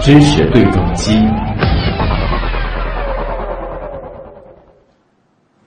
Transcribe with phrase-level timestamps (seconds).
[0.00, 1.12] 知识对撞机，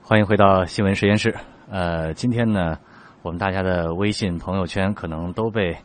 [0.02, 1.34] 欢迎回到新闻实验室。
[1.72, 2.78] 呃，今天呢，
[3.22, 5.76] 我们大家的微信朋友圈可能都被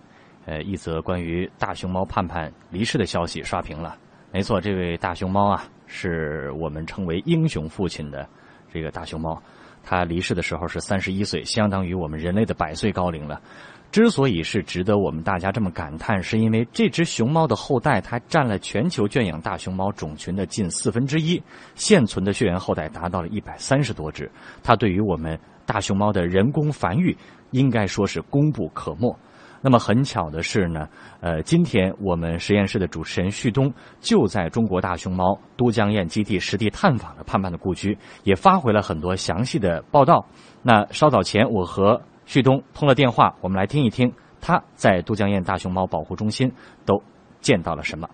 [0.47, 3.97] 呃一则关于大熊猫盼盼离世的消息刷屏了。
[4.33, 8.29] 没错，这位大熊猫啊，是我们称为英雄父亲的
[8.73, 9.41] 这个大熊猫，
[9.83, 13.41] 他离世的时候是三十一岁，相当于我们人类的百岁高龄了。
[13.91, 21.43] 之所以是值得我们大家这么感叹，是因为这只熊猫的后代，它占了全球圈养大熊猫种群的近四分之一，
[21.75, 24.31] 现存的血缘后代达到了一百三十多只。
[24.63, 27.17] 它对于我们大熊猫的人工繁育，
[27.51, 29.13] 应该说是功不可没。
[29.63, 30.89] 那么很巧的是呢，
[31.21, 40.25] 呃，今天我们实验室的主持人旭东就在中国大熊猫都江堰基地实地探访了盼盼的故居，也发回了很多详细的报道。
[40.63, 46.51] 那稍早前，我和旭东通了电话，我们来听一听他在都江堰大熊猫保护中心
[46.87, 47.03] 都
[47.41, 48.09] 见到了什么。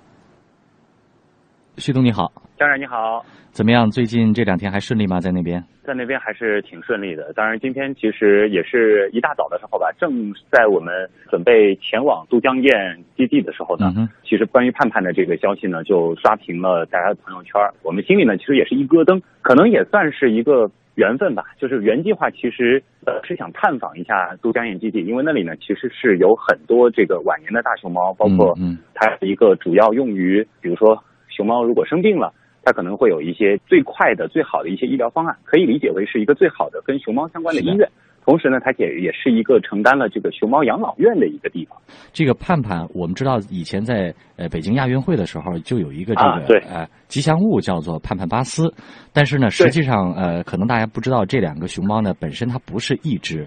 [1.79, 3.91] 旭东你好，张然你好，怎么样？
[3.91, 5.21] 最近这两天还顺利吗？
[5.21, 5.63] 在那边？
[5.85, 7.33] 在那边还是挺顺利的。
[7.35, 12.73] 当然，今天其实也是一大早的时候吧，正在我们准备前往都江堰
[13.15, 13.93] 基地的时候呢，
[14.25, 17.61] 其实关于盼盼的这个消息呢，就刷屏了大家的朋友圈。
[17.83, 20.71] 我们心里呢，其实也是一咯噔，可能也算是一个。
[20.97, 28.57] 缘分吧，就是原计划其实呃是想探访一下都江堰基地，因为那里呢其实是有很多这个晚年的大熊猫，包括
[28.95, 30.97] 它一个主要用于，比如说
[31.37, 32.33] 熊猫如果生病了，
[32.65, 37.87] 它可能会有一些最快的、最好的一些医疗方案，可以理解为是一个最好的跟熊猫相关的医院。
[38.25, 41.79] 同时呢，它也也是一个承担了这个熊猫养老院的一个地方。
[42.13, 48.73] 这个盼盼，我们知道以前在呃北京亚运会的时候就有一个这个呃吉祥物叫做盼盼巴斯，
[49.13, 53.47] 但是呢，实际上呃可能大家不知道这两个熊猫呢本身它不是一只。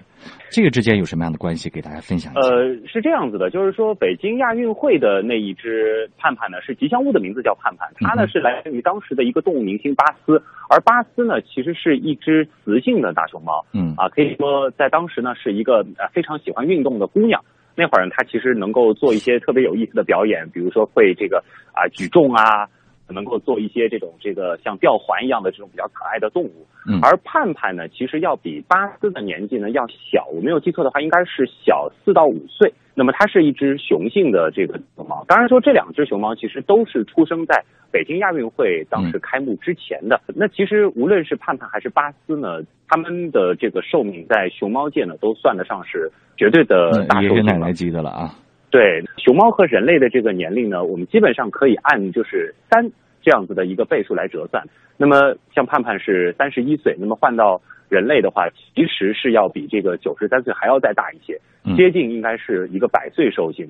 [0.50, 1.70] 这个之间有什么样的关系？
[1.70, 2.40] 给大家分享一下。
[2.40, 17.42] 呃，是这样子的，就是说北京亚运会的那一只盼盼呢，是吉祥物的名字叫盼盼，它呢是来自于当时的一个动物明星巴斯，而巴斯呢其实是一只雌性的大熊猫，嗯啊，可以说在当时呢是一个呃非常喜欢运动的姑娘。
[17.76, 21.42] 那会儿呢，她其实能够做一些特别有意思的表演，比如说会这个
[21.72, 22.68] 啊举重啊。
[23.12, 26.66] 能够做一些这种这个像吊环一样的这种比较可爱的动物，
[27.02, 32.72] 而盼盼呢，其实要比巴斯的年纪呢要小，我没有记错的话，应该是小四到五岁。
[32.94, 35.24] 那么它是一只雄性的这个熊猫。
[35.26, 40.20] 当然说这两只熊猫其实都是出生在北京亚运会当时开幕之前的。
[40.34, 48.28] 那其实无论是盼盼还是巴斯呢，他们的这个寿命在熊猫界呢都算得上是绝对的大寿爷爷奶奶级的了啊。
[48.70, 54.64] 对熊猫和人类的这个年龄呢，我们基本上可以按就是三这样子的一个倍数来折算。
[54.96, 61.40] 那么像盼盼是三十一岁，那么换到人类的话，其实是要比这个九十三岁还要再大一些，
[61.76, 63.66] 接近应该是一个百岁寿星。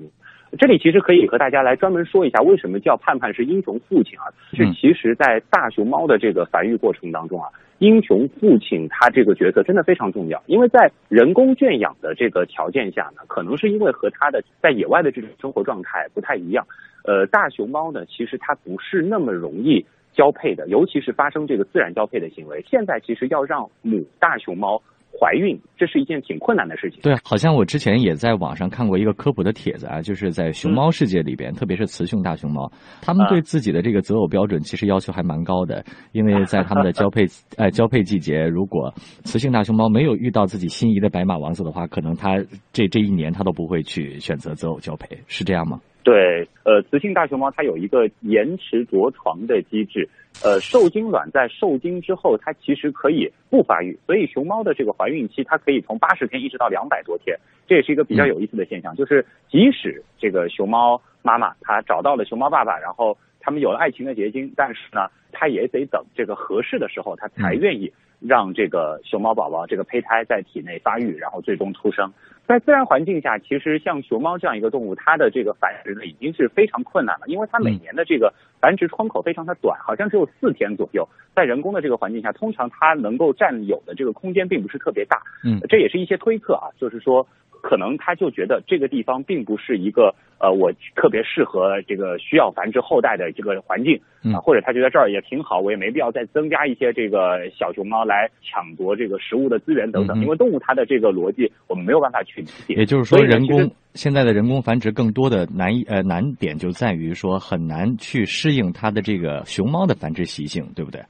[0.59, 4.27] 这里其实可以和大家来专门说一下，为什么叫盼盼是英雄父亲啊？
[4.53, 7.47] 是其实在大熊猫的这个繁育过程当中啊，
[7.81, 16.63] 英雄父亲他这个角色真的非常重要，因为在人工圈养的这个条件下呢，可能是因为和他的在野外的这种生活状态不太一样，
[17.05, 19.83] 呃，大熊猫呢其实它不是那么容易
[20.13, 22.63] 交配的，尤其是发生这个自然交配的行为。
[22.69, 24.79] 现在其实要让母大熊猫。
[25.21, 26.99] 怀孕，这是一件挺困难的事情。
[27.03, 32.71] 对，好像我之前也在网上看过一个科普的帖子啊，就是在熊猫世界里边，特别是雌雄大熊猫，
[33.03, 37.25] 他们对自己的这个择偶标准其实要求还蛮高的，因为在他们的交配
[37.57, 38.91] 呃 交配季节，如果
[39.23, 42.43] 雌性大熊猫没有遇到自己心仪的白马王子的话，可能它
[42.73, 45.79] 这这一年它都不会去选择择偶交配，是这样吗？
[46.03, 50.09] 对，呃，雌性大熊猫它有一个延迟着床的机制，
[50.43, 72.13] 呃，受精卵在受精之后，它其实可以不发育，所以熊猫的这个怀孕期它可以从八十天一直到两百多天，这也是一个比较有意思的现象，就是即使这个熊猫妈妈她找到了熊猫爸爸，然后他们有了爱情的结晶，但是呢，它也得等这个合适的时候，它才愿意让这个熊猫宝宝这个胚胎在体内发育，然后最终出生。
[72.47, 81.07] 在自然环境下，其实像熊猫这样一个动物，它的这个繁殖呢已经是非常困难了，因为它每年的这个繁殖窗口非常的短，好像只有四天左右。
[81.33, 85.21] 在人工的这个环境下，通常它能够占有的这个空间并不是特别大。
[85.43, 87.25] 嗯，这也是一些推测啊，就是说。
[87.61, 93.99] 可能他就觉得这个地方并不是一个呃我特别适合这个需要繁殖后代的这个环境
[94.33, 100.19] 啊，或者他觉得这儿也挺好，我也没必要再增加一些这个小熊猫来抢夺这个食物的资源等等。
[100.21, 102.73] 因为动物它的这个逻辑我们没有办法去理解。
[102.73, 111.01] 也就是说，人工现在的人工繁殖更多的难呃难点就在于说很难去适应它的这个熊猫的繁殖习性，对不对？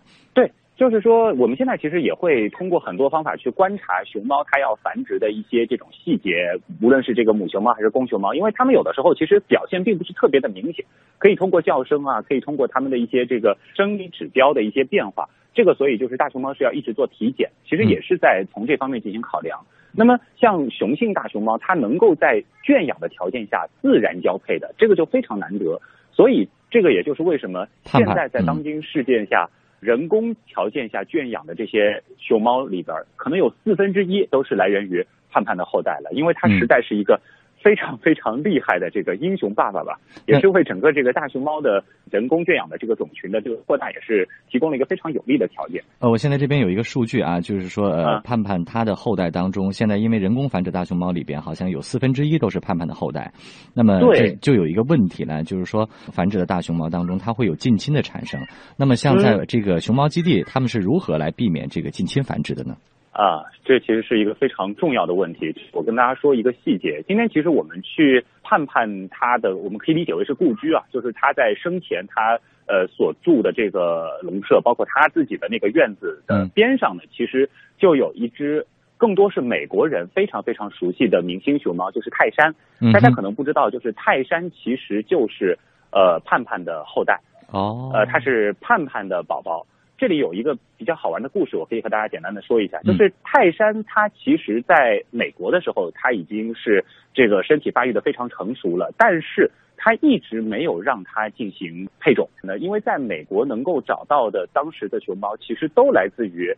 [0.82, 0.92] 对。
[0.92, 10.84] 就是说，我们现在其实也会通过很多方法去观察熊猫它要繁殖的一些这种细节，无论是这个母熊猫还是公熊猫，因为它们有的时候其实表现并不是特别的明显，
[11.20, 19.60] 可以通过叫声啊，可以通过它们的一些这个生理指标的一些变化，这个所以就是大熊猫是要一直做体检，其实也是在从这方面进行考量。
[19.94, 25.80] 那么像雄性大熊猫，它能够在圈养的条件下自然交配的，这个就非常难得，
[26.12, 29.48] 所以这个也就是为什么现在在当今世界下。
[29.82, 37.20] 人工条件下圈养的这些熊猫里边，可能有四分之一都是来源于盼盼的后代了，因为它实在是一个。
[37.64, 45.82] 非常非常厉害的这个英雄爸爸吧，也是为整个这个大熊猫的人工圈养的这个种群的这个扩大，也是提供了一个非常有利的条件。
[46.00, 53.32] 呃，我现在这边有一个数据啊，就是说呃，盼盼它的后代当中，现在因为人工繁殖大熊猫里边，好像有四分之一都是盼盼的后代。
[53.74, 58.40] 那么这就有一个问题呢，就是说繁殖的大熊猫当中，它会有近亲的产生。
[58.78, 62.76] 那么像在这个熊猫基地，他们是如何来避免这个近亲繁殖的呢？
[63.12, 65.54] 啊，这其实是一个非常重要的问题。
[65.74, 78.66] 我跟大家说一个细节，今天其实我们去盼盼他的，我们可以理解为是故居啊，就是他在生前他呃所住的这个笼舍，包括他自己的那个院子的边上呢，其实就有一只
[78.96, 82.56] 更多是美国人非常非常熟悉的明星熊猫，就是泰山。
[82.94, 85.60] 大家可能不知道，就是泰山其实就是
[85.92, 87.20] 呃盼盼的后代
[87.52, 89.68] 哦，呃，它是盼盼的宝宝。
[90.02, 96.84] 这里有一个比较好玩的故事，我可以和大家简单的说一下，就是泰山它其实在美国的时候，它已经是
[97.14, 106.52] 这个身体发育的非常成熟了，但是它一直没有让它进行配种，呢，因为在美国能够找到的当时的熊猫，其实都来自于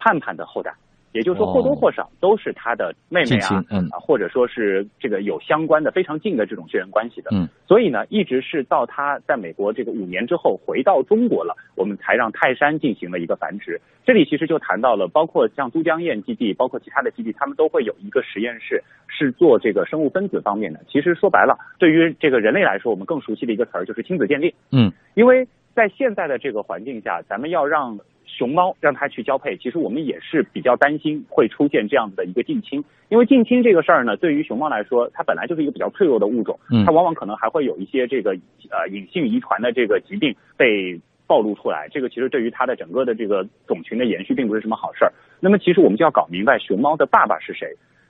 [0.00, 0.74] 盼盼的后代。
[1.12, 13.80] 也就是说，或多或少都是他的妹妹啊，嗯，或者说是这个有相关的非常近的这种血缘关系的，嗯，所以呢，一直是到他在美国这个五年之后回到中国了，我们才让泰山进行了一个繁殖。
[14.04, 20.80] 这里其实就谈到了，包括像都江堰基地，包括其他的基地，他们都会有一个实验室是做这个生物分子方面的。
[20.88, 27.98] 其实说白了，对于这个人类来说，我们更熟悉的一个词儿就是亲子鉴定，嗯，因为在现在的这个环境下，咱们要让。
[28.38, 36.56] 熊猫让它去交配，其实我们也是比较担心会出现这样子的一个近亲，因为近亲这个事儿呢，对于熊猫来说，它本来就是一个比较脆弱的物种，
[36.86, 38.30] 它往往可能还会有一些这个
[38.70, 45.12] 呃隐性遗传的这个疾病被暴露出来，这个其实对于它的整个的这个种群的延续并不是什么好事儿。
[45.40, 47.66] 那么其实我们就要搞明白熊猫的爸爸是谁。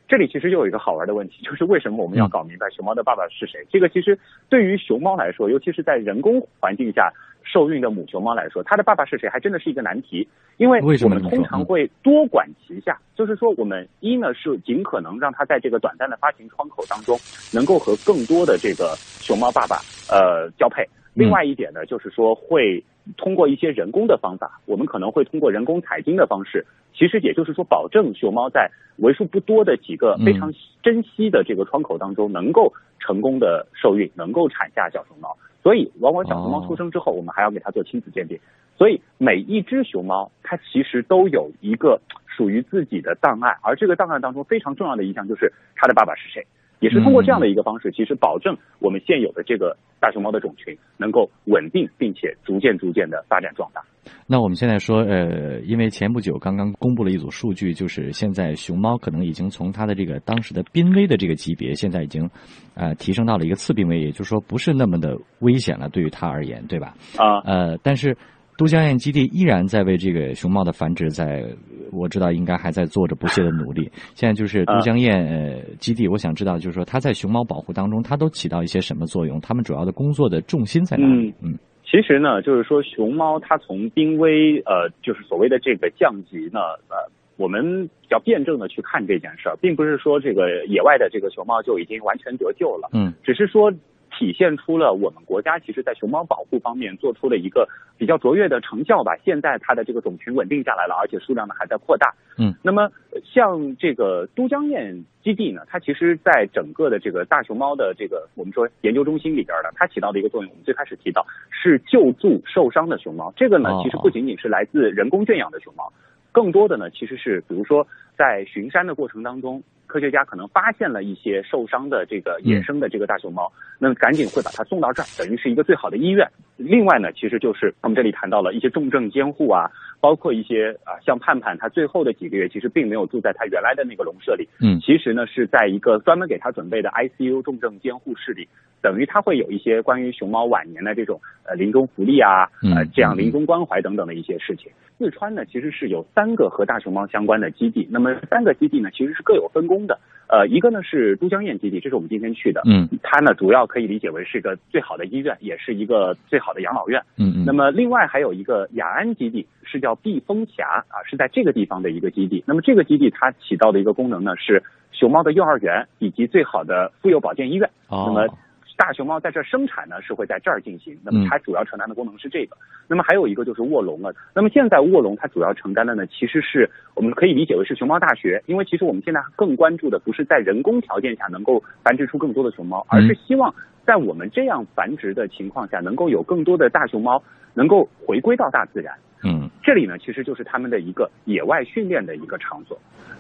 [0.07, 3.61] 这里其实又有一个好玩的问题，就是为什么我们要搞明白熊猫的爸爸是谁？
[3.71, 7.13] 这个其实对于熊猫来说，尤其是在人工环境下
[7.51, 10.29] 受孕的母熊猫来说，它的爸爸是谁，还真的是一个难题。
[10.59, 17.17] 因为我们通常会多管齐下，就是说我们一呢是尽可能让它在这个短暂的发情窗口当中，
[17.53, 19.77] 能够和更多的这个熊猫爸爸
[20.11, 20.85] 呃交配。
[21.15, 22.85] 另外一点呢，就是说会
[23.17, 30.53] 通过一些人工的方法，我们可能会通过人工采精的方式，其实也就是说保证熊猫在为数不多的几个非常
[30.83, 35.37] 珍惜的这个窗口当中，能够成功的受孕，能够产下小熊猫。
[35.69, 38.41] 所以，往往小熊猫出生之后，我们还要给它做亲子鉴定。
[38.79, 46.43] 所以，每一只熊猫它其实都有一个属于自己的档案，而这个档案当中非常重要的一项就是它的爸爸是谁。
[46.81, 53.83] 也是通过这样的一个方式，其实保证我们现有的这个大熊猫的种群能够稳定，并且逐渐逐渐的发展壮大。
[54.27, 62.29] 那我们现在说，呃，因为前不久刚刚公布了一组数据，就是现在熊猫可能已经从它的这个当时的濒危的这个级别，现在已经，
[62.75, 66.95] 呃，提升到了一个次濒危，也就是说不是那么的危险了，对于它而言，对吧？
[67.17, 68.17] 啊，呃，但是。
[68.59, 71.45] 都江堰基地依然在为这个熊猫的繁殖，在
[71.93, 73.89] 我知道应该还在做着不懈的努力。
[74.17, 79.41] 现在就是都江堰呃基地，我想知道就是说它在熊猫保护当中，它都起到一些什么作用？
[79.41, 81.33] 它们主要的工作的重心在哪里？
[81.41, 86.97] 嗯，其实呢，就是说熊猫它从濒危呃，就是所谓的这个降级呢，呃，
[87.37, 93.73] 我们比较辩证的去看这件事儿，并不是说这个野外的这个熊猫就已经完全得救了，嗯，只是说。
[94.19, 99.17] 体现出了我们国家其实在熊猫保护方面做出了一个比较卓越的成效吧。
[99.25, 102.13] 现在它的这个种群稳定下来了，而且数量呢还在扩大。
[102.37, 102.91] 嗯，那么
[103.25, 113.33] 像这个都江堰基地呢，它其实在整个的这个大熊猫的这个我们说研究中心里边呢，它起到的一个作用，我们最开始提到是救助受伤的熊猫。
[113.37, 115.93] 这个呢，其实不仅仅是来自人工圈养的熊猫，
[116.39, 117.85] 更多的呢其实是比如说
[118.17, 119.61] 在巡山的过程当中。
[119.89, 126.29] 科学家可能发现了一些受伤的这个野生的这个大熊猫，那么赶紧会把它送到这儿，等于是一个最好的医院。
[126.59, 138.47] 另外呢，其实就是我们这里谈到了一些重症监护啊，包括一些啊，像盼盼，他最后的几个月其实并没有住在他原来的那个笼舍里，嗯，其实呢是在一个专门给他准备的 ICU 重症监护室里，
[138.81, 144.71] 等于他会有一些关于熊猫晚年的这种呃临终福利啊，呃这样临终关怀等等的一些事情。
[144.99, 149.99] 四川呢其实是有三个和大熊猫相关的基地，那么三个基地呢其实是各有分工的。
[150.29, 152.61] 呃，一个呢是都江堰基地，这是我们今天去的。
[152.67, 157.03] 嗯，它呢主要可以理解为是一个最好的医院，也是一个最好的养老院。
[157.17, 157.45] 嗯嗯。
[157.47, 162.45] 那么另外还有一个雅安基地，是叫避风峡啊，是在这个地方的一个基地。
[162.47, 167.69] 那么这个基地它起到的一个功能呢，是熊猫的幼儿园以及最好的妇幼保健医院。
[167.89, 168.05] 哦。
[168.07, 168.39] 那么。
[168.79, 170.97] 大熊猫在这生产呢，是会在这儿进行。
[171.03, 172.57] 那么它主要承担的功能是这个。
[172.87, 174.15] 那么还有一个就是卧龙了。
[174.33, 178.41] 那么现在卧龙它主要承担的呢，其实是我们可以理解为是熊猫大学。
[178.47, 183.53] 因为其实我们现在更关注的不是在人工条件下能够繁殖出更多的熊猫，而是希望
[183.85, 187.21] 在我们这样繁殖的情况下，能够有更多的大熊猫
[187.55, 188.95] 能够回归到大自然。
[189.25, 192.79] 嗯，这里呢其实就是他们的一个野外训练的一个场所。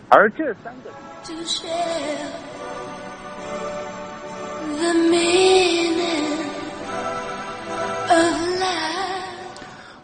[0.09, 0.91] 而这三个。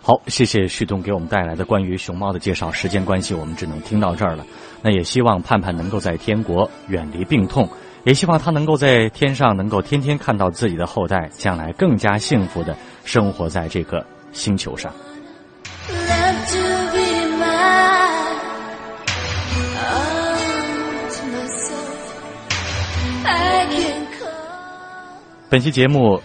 [0.06, 2.70] 好，谢谢旭东给我们带来的关于熊猫的介绍。
[2.70, 4.44] 时间关系，我们只能听到这儿了。
[4.82, 7.66] 那也希望盼盼能够在天国远离病痛，
[8.04, 14.92] 也希望他能够在天上能够天天看到自己的后代，将来更加幸福的生活在这个星球上。
[25.50, 26.20] 本期节目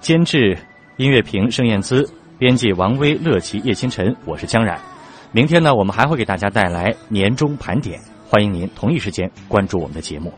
[0.00, 0.58] 监制
[0.96, 4.78] 音乐评盛燕姿，编辑王威、乐琪、叶星辰，我是江冉。
[5.30, 10.32] 明天呢，我们还会给大家带来年终盘点，欢迎您同一时间关注我们的节目。